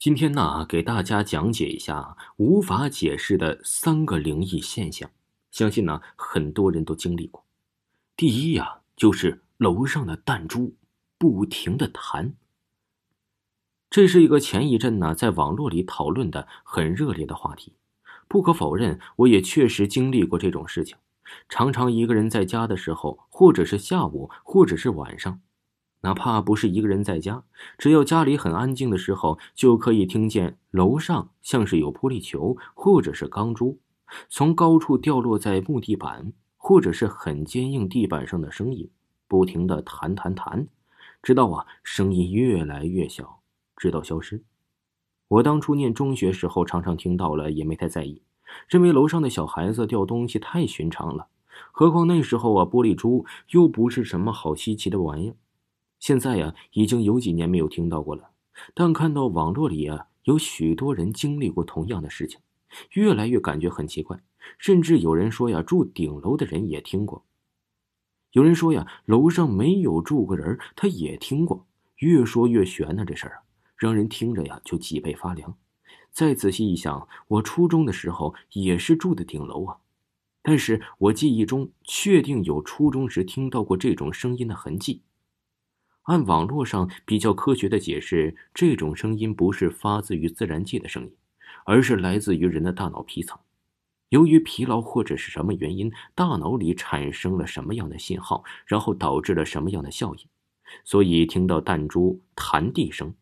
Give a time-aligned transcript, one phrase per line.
[0.00, 5.10] 今天呢，给大家讲解一下无法解释的三个灵异现象，
[5.50, 7.44] 相信呢很多人都经历过。
[8.16, 10.74] 第一呀，就是楼上的弹珠
[11.18, 12.34] 不停的弹。
[13.90, 17.74] 这是一个前一阵呢在网络里讨论的很热烈的话题。
[18.26, 20.96] 不可否认，我也确实经历过这种事情。
[21.46, 25.42] 常常一个人在家的时候，或者是下午，或者是晚上。
[26.02, 27.44] 哪怕不是一个人在家，
[27.76, 33.78] 只要家里很安静的时候，就可以听见楼上像是有玻璃球或者是钢珠
[34.28, 38.90] 从高处掉落在木地板或者是很坚硬地板上的声音，
[39.28, 40.66] 不停的弹弹弹，
[41.22, 43.40] 直到啊声音越来越小，
[43.76, 44.42] 直到消失。
[45.28, 48.22] 我当初念中学时候，常常听到了，也没太在意，
[48.68, 51.28] 认为楼上的小孩子掉东西太寻常了。
[51.70, 55.36] 何况那时候啊，玻璃珠又不是什么好稀奇的玩意儿。
[56.00, 58.30] 现在呀，已经有几年没有听到过了，
[58.74, 62.40] 但看到网络里啊，有许多人经历过同样的事情，
[62.94, 64.18] 越来越感觉很奇怪。
[64.58, 67.26] 甚至有人说呀，住顶楼的人也听过。
[68.32, 71.66] 有人说呀，楼上没有住过人，他也听过。
[71.96, 73.42] 越说越悬呢，这事儿啊，
[73.76, 75.54] 让人听着呀就脊背发凉。
[76.10, 79.76] 再仔细一想，我初中的时候也是住的顶楼啊，
[80.40, 85.02] 但是我记忆中确定有初中时听到过这种声音的痕迹。
[86.10, 91.12] 按网络上比较科学的解释，这种声音不是发自于自然界的声音，
[91.64, 93.38] 而是来自于人的大脑皮层。
[94.08, 100.26] 由于疲劳或者是什么原因，大脑里产生了什么样的信号，然后导致了什么样的效应，
[100.82, 103.14] 所以听到弹珠弹地声。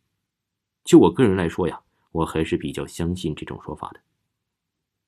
[0.82, 1.78] 就我个人来说呀，
[2.10, 4.00] 我还是比较相信这种说法的。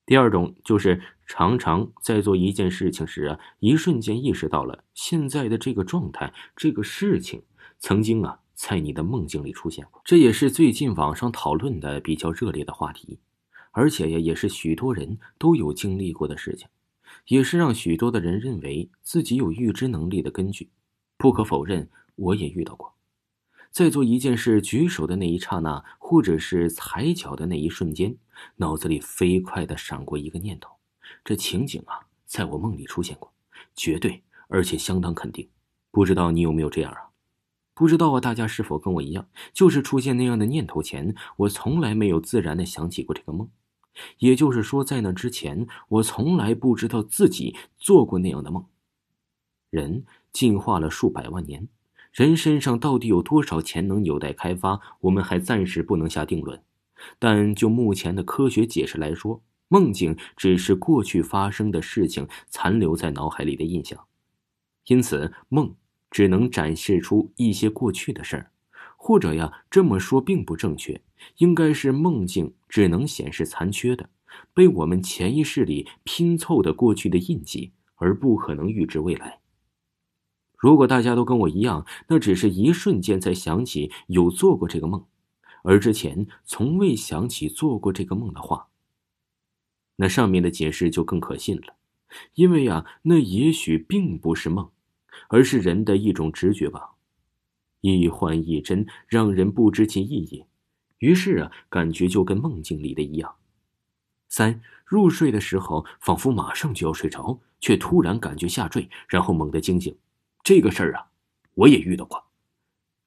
[0.05, 7.41] 第二种就是常常在做一件事情时啊，一瞬间意识到了现在的这个状态，这个事情。
[7.81, 13.19] 曾经啊，在你的梦境里出现过，这也是最近网上讨论的比较热烈的话题，
[13.71, 16.67] 而且呀，也是许多人都有经历过的事情，
[17.25, 20.69] 也是让许多的人认为自己有预知能力的根据。
[21.17, 22.93] 不可否认，我也遇到过，
[23.71, 28.15] 在做一件事举手的那一刹那，或者是踩脚的那一瞬间，
[28.57, 30.75] 脑子里飞快的闪过一个念头，
[31.25, 33.33] 这情景啊，在我梦里出现过，
[33.75, 35.49] 绝对而且相当肯定。
[35.89, 37.09] 不知道你有没有这样啊？
[37.81, 43.49] 不知道啊，大家是否跟我一样，就是出现那样的念头前，我从来没有自然的想起过这个梦。
[44.19, 48.63] 也就是说，在那之前，我从来不知道自己做过那样的梦。
[49.71, 51.67] 人进化了数百万年，
[52.11, 56.61] 人身上到底有多少潜能有待开发，我们还暂时不能下定论。
[57.17, 64.05] 但就目前的科学解释来说，梦境只是过去发生的事情残留在脑海里的印象，
[64.85, 65.73] 因此梦。
[66.11, 68.51] 只能展示出一些过去的事儿，
[68.97, 71.01] 或者呀，这么说并不正确，
[71.37, 74.09] 应该是梦境只能显示残缺的，
[74.53, 79.39] 被我们潜意识里拼凑的过去的印记，而不可能预知未来。
[80.57, 85.05] 如果大家都跟我一样，那只是一瞬间才想起有做过这个梦，
[85.63, 88.67] 而之前从未想起做过这个梦的话，
[89.95, 91.77] 那上面的解释就更可信了，
[92.35, 94.69] 因为呀，那也许并不是梦。
[95.29, 96.91] 而是人的一种直觉吧，
[97.81, 100.45] 一幻一真，让人不知其意义。
[100.99, 103.35] 于是啊，感觉就跟梦境里的一样。
[104.29, 109.95] 三入睡的时候，仿佛马上就要睡着，却突然感觉下坠，然后猛地惊醒。
[110.43, 111.07] 这个事儿啊，
[111.55, 112.23] 我也遇到过。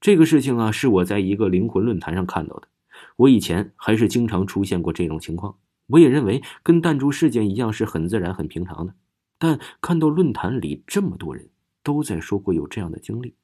[0.00, 2.68] 这个事情啊，是我在一个灵魂论坛上看到的。
[3.16, 8.94] 我以前还是经常出现过这种情况，我也认为跟弹珠事件一样是很自然、很平常的。
[9.38, 11.48] 但看到论坛里这么多人，
[11.84, 13.34] 都在说过有这样的经历，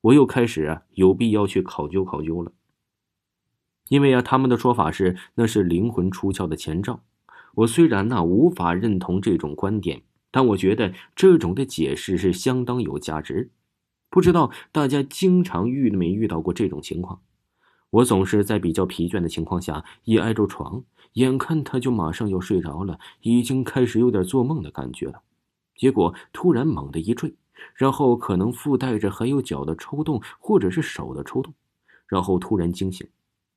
[0.00, 2.50] 我又开始啊有必要去考究考究了。
[3.88, 7.04] 因为啊他们的说法是那是灵魂出窍的前兆。
[7.54, 13.50] 我虽然呢无法认同这种观点，但我觉得这种的解释是相当有价值。
[14.08, 17.20] 不知道大家经常遇没遇到过这种情况？
[17.90, 25.22] 我总是在比较疲倦的情况下一挨着床，眼看他就马上要睡着了，已经开始有点做梦的感觉了，
[25.74, 27.34] 结果突然猛地一坠。
[27.74, 31.54] 然后可能附带着还有脚的抽动，或者是手的抽动，
[32.06, 33.08] 然后突然惊醒，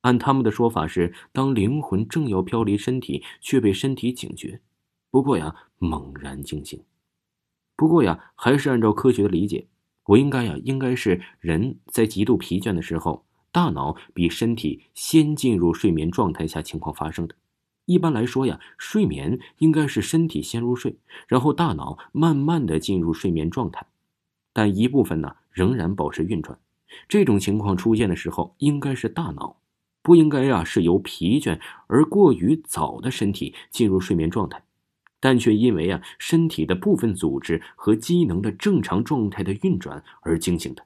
[0.02, 4.60] 按他们的说法是，当灵魂正要飘离身体，却被身体警觉，
[5.10, 6.82] 不过呀，猛然惊醒。
[7.76, 9.66] 不过呀，还是按照科学的理解，
[10.06, 17.34] 我应该呀，应该是人在极度疲倦的时候，大脑比身体先进入睡眠状态下情况发生的。
[17.86, 20.96] 一般来说呀，睡眠应该是身体先入睡，
[21.28, 23.86] 然后大脑慢慢的进入睡眠状态，
[24.54, 26.58] 但一部分呢仍然保持运转。
[27.06, 29.58] 这种情况出现的时候，应该是大脑。
[30.00, 34.62] 不应该啊，是由疲倦而过于早的身体进入睡眠状态，
[35.18, 40.84] 但却因为啊身体的部分组织和机能的正常状态的运转而惊醒的。